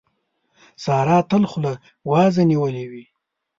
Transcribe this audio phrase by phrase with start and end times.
[0.83, 1.73] سارا تل خوله
[2.11, 3.03] وازه نيولې وي.